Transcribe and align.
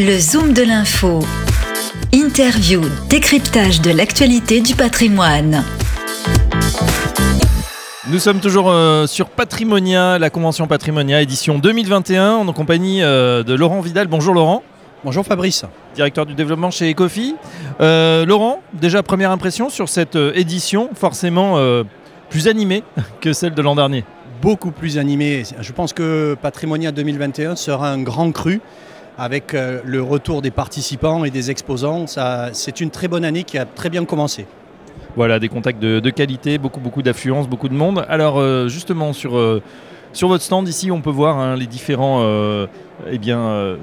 Le 0.00 0.16
Zoom 0.16 0.52
de 0.52 0.62
l'info. 0.62 1.18
Interview, 2.12 2.82
décryptage 3.10 3.80
de 3.80 3.90
l'actualité 3.90 4.60
du 4.60 4.76
patrimoine. 4.76 5.64
Nous 8.08 8.20
sommes 8.20 8.38
toujours 8.38 8.70
euh, 8.70 9.08
sur 9.08 9.28
Patrimonia, 9.28 10.20
la 10.20 10.30
convention 10.30 10.68
Patrimonia 10.68 11.20
édition 11.20 11.58
2021 11.58 12.30
en 12.34 12.52
compagnie 12.52 13.02
euh, 13.02 13.42
de 13.42 13.54
Laurent 13.54 13.80
Vidal. 13.80 14.06
Bonjour 14.06 14.34
Laurent. 14.34 14.62
Bonjour 15.02 15.26
Fabrice. 15.26 15.64
Directeur 15.96 16.26
du 16.26 16.34
développement 16.34 16.70
chez 16.70 16.92
Ecofi. 16.92 17.34
Euh, 17.80 18.24
Laurent, 18.24 18.62
déjà 18.74 19.02
première 19.02 19.32
impression 19.32 19.68
sur 19.68 19.88
cette 19.88 20.14
édition, 20.14 20.90
forcément 20.94 21.56
plus 22.30 22.46
animée 22.46 22.84
que 23.20 23.32
celle 23.32 23.54
de 23.54 23.62
l'an 23.62 23.74
dernier 23.74 24.04
Beaucoup 24.42 24.70
plus 24.70 24.96
animée. 24.96 25.42
Je 25.60 25.72
pense 25.72 25.92
que 25.92 26.36
Patrimonia 26.40 26.92
2021 26.92 27.56
sera 27.56 27.90
un 27.90 28.00
grand 28.00 28.30
cru 28.30 28.60
avec 29.18 29.52
le 29.52 30.02
retour 30.02 30.42
des 30.42 30.50
participants 30.50 31.24
et 31.24 31.30
des 31.30 31.50
exposants. 31.50 32.06
C'est 32.52 32.80
une 32.80 32.90
très 32.90 33.08
bonne 33.08 33.24
année 33.24 33.44
qui 33.44 33.58
a 33.58 33.64
très 33.64 33.90
bien 33.90 34.04
commencé. 34.04 34.46
Voilà, 35.18 35.40
des 35.40 35.48
contacts 35.48 35.80
de, 35.80 36.10
qualité, 36.10 36.58
beaucoup, 36.58 36.78
beaucoup 36.78 37.02
d'affluence, 37.02 37.48
beaucoup 37.48 37.68
de 37.68 37.74
monde. 37.74 38.04
Alors, 38.08 38.38
euh, 38.38 38.68
justement, 38.68 39.12
sur, 39.12 39.36
euh, 39.36 39.60
sur 40.12 40.28
votre 40.28 40.44
stand 40.44 40.68
ici, 40.68 40.92
on 40.92 41.00
peut 41.00 41.10
voir 41.10 41.38
hein, 41.38 41.56
les 41.56 41.66
différents 41.66 42.20
euh, 42.22 42.66
eh 43.10 43.18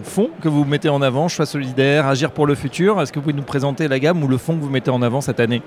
fonds 0.04 0.30
que 0.42 0.48
vous 0.48 0.64
mettez 0.64 0.88
en 0.88 1.02
avant, 1.02 1.28
Choix 1.28 1.46
solidaire, 1.46 2.08
Agir 2.08 2.32
pour 2.32 2.48
le 2.48 2.56
futur. 2.56 3.02
Est-ce 3.02 3.12
que 3.12 3.20
vous 3.20 3.24
pouvez 3.24 3.36
nous 3.36 3.44
présenter 3.44 3.90
la 3.90 4.00
gamme 4.00 4.24
ou 4.24 4.30
le 4.30 4.38
fonds 4.38 4.56
que 4.56 4.62
vous 4.62 4.70
mettez 4.70 4.92
en 4.92 5.02
avant 5.02 5.20
cette 5.20 5.42
année? 5.42 5.62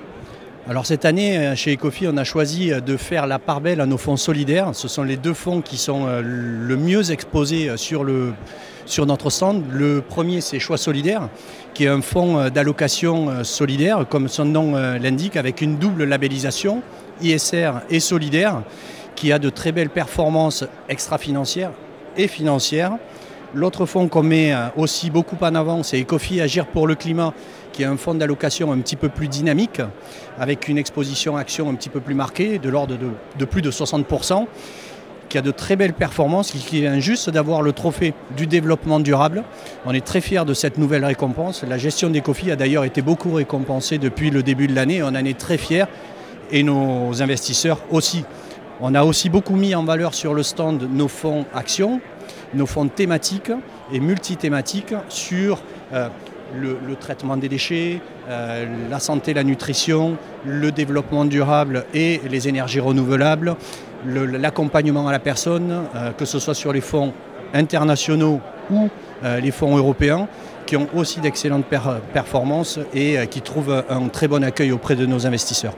Alors 0.68 0.84
cette 0.84 1.06
année, 1.06 1.56
chez 1.56 1.74
Ecofi, 1.74 2.06
on 2.08 2.16
a 2.18 2.24
choisi 2.24 2.70
de 2.70 2.96
faire 2.98 3.26
la 3.26 3.38
part 3.38 3.62
belle 3.62 3.80
à 3.80 3.86
nos 3.86 3.96
fonds 3.96 4.18
solidaires. 4.18 4.74
Ce 4.74 4.86
sont 4.86 5.02
les 5.02 5.16
deux 5.16 5.32
fonds 5.32 5.62
qui 5.62 5.78
sont 5.78 6.06
le 6.06 6.76
mieux 6.76 7.10
exposés 7.10 7.70
sur 7.76 9.06
notre 9.06 9.30
stand. 9.30 9.64
Le 9.70 10.00
premier, 10.00 10.40
c'est 10.40 10.59
Choix 10.59 10.78
Solidaire, 10.78 11.28
qui 11.74 11.84
est 11.84 11.88
un 11.88 12.02
fonds 12.02 12.38
euh, 12.38 12.50
d'allocation 12.50 13.28
euh, 13.28 13.45
solidaire, 13.45 14.04
comme 14.09 14.28
son 14.28 14.45
nom 14.46 14.74
euh, 14.74 14.98
l'indique, 14.98 15.37
avec 15.37 15.60
une 15.60 15.76
double 15.76 16.04
labellisation, 16.04 16.82
ISR 17.23 17.71
et 17.90 18.00
solidaire, 18.00 18.62
qui 19.15 19.32
a 19.32 19.38
de 19.38 19.50
très 19.50 19.73
belles 19.73 19.90
performances 19.90 20.65
extra-financières 20.88 21.73
et 22.16 22.26
financières. 22.26 22.96
L'autre 23.54 23.87
fonds 23.87 24.09
qu'on 24.09 24.23
met 24.23 24.52
aussi 24.77 25.09
beaucoup 25.09 25.37
en 25.41 25.54
avant, 25.54 25.82
c'est 25.82 25.99
Ecofi 25.99 26.41
Agir 26.41 26.66
pour 26.66 26.87
le 26.87 26.95
climat, 26.95 27.32
qui 27.73 27.82
est 27.82 27.87
un 27.87 27.96
fonds 27.96 28.15
d'allocation 28.15 28.73
un 28.73 28.79
petit 28.79 28.96
peu 28.96 29.09
plus 29.09 29.29
dynamique, 29.29 29.80
avec 30.38 30.68
une 30.68 30.77
exposition 30.77 31.37
action 31.37 31.71
un 31.71 31.74
petit 31.74 31.88
peu 31.88 32.01
plus 32.01 32.15
marquée, 32.15 32.59
de 32.59 32.68
l'ordre 32.68 32.99
de, 33.38 33.45
plus 33.46 33.63
de 33.63 33.71
60% 33.71 34.46
qui 35.30 35.38
a 35.38 35.43
de 35.43 35.51
très 35.51 35.77
belles 35.77 35.93
performances, 35.93 36.52
qui 36.52 36.80
vient 36.80 36.99
juste 37.01 37.30
d'avoir 37.30 37.63
le 37.63 37.73
trophée 37.73 38.15
du 38.37 38.46
développement 38.46 38.99
durable. 38.99 39.45
On 39.87 39.93
est 39.93 40.05
très 40.05 40.21
fiers 40.21 40.45
de 40.46 40.55
cette 40.55 40.79
nouvelle 40.79 41.05
récompense. 41.05 41.65
La 41.65 41.77
gestion 41.77 42.09
des 42.09 42.23
COFI 42.23 42.51
a 42.51 42.57
d'ailleurs 42.57 42.85
été 42.85 43.02
beaucoup 43.02 43.33
récompensée 43.33 43.99
depuis 43.99 44.30
le 44.30 44.43
début 44.43 44.66
de 44.68 44.74
l'année. 44.74 45.02
On 45.02 45.09
en 45.09 45.15
est 45.15 45.38
très 45.38 45.59
fiers 45.59 45.85
et 46.51 46.62
nos 46.62 47.23
investisseurs 47.23 47.80
aussi. 47.90 48.24
On 48.80 48.95
a 48.95 49.05
aussi 49.05 49.29
beaucoup 49.29 49.57
mis 49.57 49.74
en 49.74 49.85
valeur 49.85 50.15
sur 50.15 50.35
le 50.35 50.43
stand 50.43 50.88
nos 50.90 51.09
fonds 51.09 51.45
actions, 51.52 52.01
nos 52.54 52.66
fonds 52.66 52.88
thématiques 52.88 53.52
et 53.93 54.01
multithématiques 54.01 54.95
sur 55.09 55.62
euh, 55.93 56.09
le, 56.57 56.96
traitement 56.96 57.37
des 57.37 57.48
déchets, 57.48 58.01
euh, 58.29 58.65
la 58.90 59.01
santé, 59.01 59.34
la 59.34 59.45
nutrition, 59.45 60.16
le 60.46 60.73
développement 60.73 61.26
durable 61.26 61.84
et 61.93 62.23
les 62.29 62.49
énergies 62.49 62.80
renouvelables, 62.80 63.54
l'accompagnement 64.06 65.06
à 65.06 65.12
la 65.12 65.19
personne, 65.19 65.84
euh, 65.94 66.10
que 66.12 66.25
ce 66.25 66.38
soit 66.38 66.54
sur 66.54 66.72
les 66.72 66.81
fonds 66.81 67.12
internationaux 67.53 68.41
ou 68.71 68.88
les 69.41 69.50
fonds 69.50 69.76
européens, 69.76 70.28
qui 70.66 70.76
ont 70.76 70.87
aussi 70.94 71.21
d'excellentes 71.21 71.65
performances 72.12 72.78
et 72.94 73.16
qui 73.31 73.41
trouvent 73.41 73.82
un 73.88 74.09
très 74.09 74.28
bon 74.28 74.44
accueil 74.44 74.71
auprès 74.71 74.97
de 74.97 75.06
nos 75.06 75.26
investisseurs. 75.26 75.75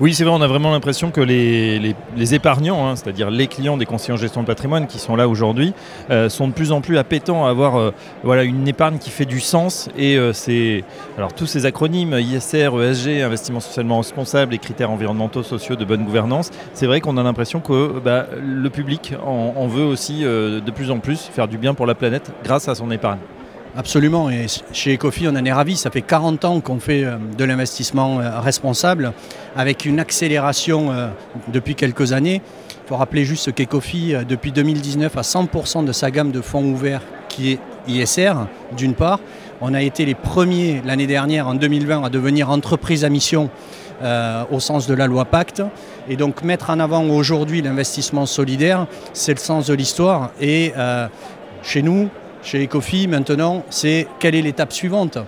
Oui, 0.00 0.14
c'est 0.14 0.22
vrai, 0.22 0.32
on 0.32 0.42
a 0.42 0.46
vraiment 0.46 0.70
l'impression 0.70 1.10
que 1.10 1.20
les, 1.20 1.96
épargnants, 2.32 2.86
hein, 2.86 2.94
c'est-à-dire 2.94 3.30
les 3.30 3.48
clients 3.48 3.76
des 3.76 3.84
conseillers 3.84 4.12
en 4.12 4.16
gestion 4.16 4.42
de 4.42 4.46
patrimoine 4.46 4.86
qui 4.86 5.00
sont 5.00 5.16
là 5.16 5.28
aujourd'hui, 5.28 5.74
euh, 6.10 6.28
sont 6.28 6.46
de 6.46 6.52
plus 6.52 6.70
en 6.70 6.80
plus 6.80 6.98
appétents 6.98 7.46
à 7.46 7.50
avoir 7.50 7.74
euh, 7.76 7.90
voilà, 8.22 8.44
une 8.44 8.68
épargne 8.68 8.98
qui 8.98 9.10
fait 9.10 9.24
du 9.24 9.40
sens. 9.40 9.88
Et 9.98 10.16
euh, 10.16 10.32
c'est 10.32 10.84
alors 11.16 11.32
tous 11.32 11.46
ces 11.46 11.66
acronymes, 11.66 12.16
ISR, 12.16 12.70
ESG, 12.80 13.22
investissement 13.22 13.58
socialement 13.58 13.98
responsable, 13.98 14.54
et 14.54 14.58
critères 14.58 14.92
environnementaux, 14.92 15.42
sociaux 15.42 15.74
de 15.74 15.84
bonne 15.84 16.04
gouvernance, 16.04 16.50
c'est 16.74 16.86
vrai 16.86 17.00
qu'on 17.00 17.16
a 17.16 17.24
l'impression 17.24 17.58
que 17.58 17.98
bah, 17.98 18.26
le 18.40 18.70
public 18.70 19.14
en 19.26 19.66
veut 19.66 19.84
aussi 19.84 20.20
de 20.20 20.70
plus 20.70 20.92
en 20.92 20.98
plus 20.98 21.18
faire 21.18 21.48
du 21.48 21.58
bien 21.58 21.74
pour 21.74 21.86
la 21.86 21.96
planète 21.96 22.30
grâce 22.44 22.68
à 22.68 22.76
son 22.76 22.92
épargne. 22.92 23.18
Absolument, 23.78 24.28
et 24.28 24.46
chez 24.72 24.96
Ecofi, 24.96 25.28
on 25.28 25.36
en 25.36 25.44
est 25.44 25.52
ravis. 25.52 25.76
Ça 25.76 25.92
fait 25.92 26.02
40 26.02 26.44
ans 26.44 26.60
qu'on 26.60 26.80
fait 26.80 27.04
euh, 27.04 27.16
de 27.36 27.44
l'investissement 27.44 28.18
euh, 28.18 28.40
responsable, 28.40 29.12
avec 29.54 29.84
une 29.84 30.00
accélération 30.00 30.90
euh, 30.90 31.10
depuis 31.52 31.76
quelques 31.76 32.12
années. 32.12 32.42
Il 32.72 32.88
faut 32.88 32.96
rappeler 32.96 33.24
juste 33.24 33.54
qu'Ecofi, 33.54 34.14
depuis 34.28 34.50
2019, 34.50 35.16
a 35.16 35.20
100% 35.20 35.84
de 35.84 35.92
sa 35.92 36.10
gamme 36.10 36.32
de 36.32 36.40
fonds 36.40 36.64
ouverts 36.64 37.02
qui 37.28 37.52
est 37.52 37.60
ISR, 37.86 38.32
d'une 38.76 38.94
part. 38.94 39.20
On 39.60 39.72
a 39.74 39.82
été 39.82 40.04
les 40.04 40.16
premiers 40.16 40.82
l'année 40.84 41.06
dernière, 41.06 41.46
en 41.46 41.54
2020, 41.54 42.02
à 42.02 42.08
devenir 42.08 42.50
entreprise 42.50 43.04
à 43.04 43.10
mission 43.10 43.48
au 44.50 44.58
sens 44.60 44.86
de 44.86 44.94
la 44.94 45.06
loi 45.06 45.26
Pacte. 45.26 45.62
Et 46.08 46.16
donc 46.16 46.42
mettre 46.42 46.70
en 46.70 46.80
avant 46.80 47.04
aujourd'hui 47.04 47.60
l'investissement 47.60 48.24
solidaire, 48.24 48.86
c'est 49.12 49.34
le 49.34 49.40
sens 49.40 49.66
de 49.66 49.74
l'histoire. 49.74 50.30
Et 50.40 50.72
chez 51.62 51.82
nous, 51.82 52.08
chez 52.48 52.64
Ecofi 52.64 53.06
maintenant, 53.08 53.62
c'est 53.68 54.06
quelle 54.18 54.34
est 54.34 54.40
l'étape 54.40 54.72
suivante? 54.72 55.18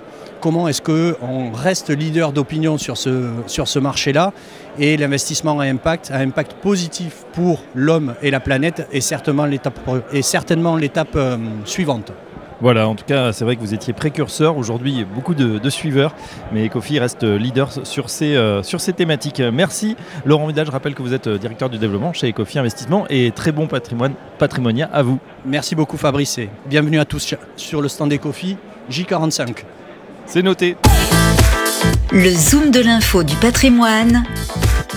Comment 0.41 0.69
est-ce 0.69 0.81
qu'on 0.81 1.53
reste 1.53 1.91
leader 1.91 2.33
d'opinion 2.33 2.79
sur 2.79 2.97
ce, 2.97 3.29
sur 3.47 3.69
ce 3.69 3.79
marché-là? 3.79 4.33
Et 4.79 4.97
l'investissement 4.97 5.61
à 5.61 5.65
impact, 5.65 6.11
à 6.11 6.17
impact 6.17 6.55
positif 6.55 7.27
pour 7.35 7.63
l'homme 7.75 8.15
et 8.23 8.31
la 8.31 8.41
planète 8.41 8.89
est 8.91 9.03
certainement 9.03 9.45
l'étape, 9.45 9.79
est 10.15 10.23
certainement 10.23 10.77
l'étape 10.77 11.15
euh, 11.17 11.37
suivante. 11.67 12.11
Voilà, 12.61 12.89
en 12.89 12.95
tout 12.95 13.07
cas, 13.07 13.33
c'est 13.33 13.45
vrai 13.45 13.57
que 13.57 13.61
vous 13.61 13.73
étiez 13.73 13.95
précurseur. 13.95 14.59
Aujourd'hui, 14.59 15.07
beaucoup 15.15 15.35
de, 15.35 15.71
suiveurs, 15.71 16.15
mais 16.53 16.67
Ecofi 16.67 16.99
reste 16.99 17.23
leader 17.23 17.71
sur 17.87 18.11
ces, 18.11 18.37
euh, 18.37 18.63
sur 18.63 18.81
ces 18.81 18.93
thématiques. 18.93 19.41
Merci 19.41 19.97
Laurent 20.27 20.47
Vidal. 20.47 20.67
Je 20.67 20.71
rappelle 20.71 20.95
que 20.95 21.03
vous 21.03 21.15
êtes 21.15 21.29
euh, 21.29 21.39
directeur 21.39 21.71
du 21.71 21.79
développement 21.79 22.13
chez 22.13 22.29
Ecofi 22.29 22.59
Investissement 22.59 23.07
et 23.09 23.31
très 23.31 23.53
bon 23.53 23.67
patrimoine 23.67 24.13
patrimonia 24.39 24.91
à 24.93 25.03
vous. 25.03 25.19
Merci 25.47 25.75
beaucoup 25.75 25.97
Fabrice 25.97 26.39
et 26.39 26.51
bienvenue 26.67 26.99
à 26.99 27.05
tous 27.05 27.35
sur 27.57 27.81
le 27.81 27.89
stand 27.89 28.13
Ecofi 28.13 28.57
J45. 28.91 29.65
C'est 30.27 30.43
noté. 30.43 30.77
Le 32.13 32.31
zoom 32.31 32.71
de 32.71 32.81
l'info 32.81 33.23
du 33.23 33.37
patrimoine 33.37 34.25